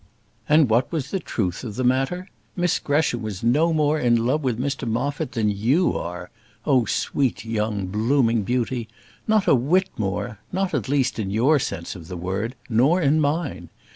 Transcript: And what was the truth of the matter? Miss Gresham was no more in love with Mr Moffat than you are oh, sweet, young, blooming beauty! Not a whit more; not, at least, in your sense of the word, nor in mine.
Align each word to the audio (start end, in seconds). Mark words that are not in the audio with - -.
And 0.49 0.67
what 0.67 0.91
was 0.91 1.11
the 1.11 1.19
truth 1.19 1.63
of 1.63 1.75
the 1.75 1.83
matter? 1.83 2.27
Miss 2.55 2.79
Gresham 2.79 3.21
was 3.21 3.43
no 3.43 3.71
more 3.71 3.99
in 3.99 4.25
love 4.25 4.41
with 4.41 4.57
Mr 4.59 4.87
Moffat 4.87 5.33
than 5.33 5.51
you 5.51 5.95
are 5.95 6.31
oh, 6.65 6.85
sweet, 6.85 7.45
young, 7.45 7.85
blooming 7.85 8.41
beauty! 8.41 8.87
Not 9.27 9.47
a 9.47 9.53
whit 9.53 9.89
more; 9.99 10.39
not, 10.51 10.73
at 10.73 10.89
least, 10.89 11.19
in 11.19 11.29
your 11.29 11.59
sense 11.59 11.95
of 11.95 12.07
the 12.07 12.17
word, 12.17 12.55
nor 12.67 12.99
in 12.99 13.19
mine. 13.19 13.69